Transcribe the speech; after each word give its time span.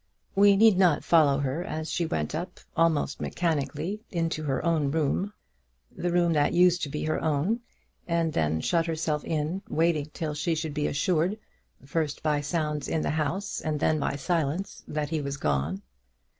We 0.33 0.55
need 0.55 0.79
not 0.79 1.03
follow 1.03 1.37
her 1.37 1.63
as 1.63 1.91
she 1.91 2.07
went 2.07 2.33
up, 2.33 2.59
almost 2.75 3.21
mechanically, 3.21 4.01
into 4.09 4.41
her 4.41 4.65
own 4.65 4.89
room, 4.89 5.31
the 5.95 6.11
room 6.11 6.33
that 6.33 6.53
used 6.53 6.81
to 6.81 6.89
be 6.89 7.03
her 7.03 7.23
own, 7.23 7.59
and 8.07 8.33
then 8.33 8.61
shut 8.61 8.87
herself 8.87 9.23
in, 9.23 9.61
waiting 9.69 10.09
till 10.11 10.33
she 10.33 10.55
should 10.55 10.73
be 10.73 10.87
assured, 10.87 11.37
first 11.85 12.23
by 12.23 12.41
sounds 12.41 12.87
in 12.87 13.03
the 13.03 13.11
house, 13.11 13.61
and 13.61 13.79
then 13.79 13.99
by 13.99 14.15
silence, 14.15 14.81
that 14.87 15.09
he 15.11 15.21
was 15.21 15.37
gone. 15.37 15.83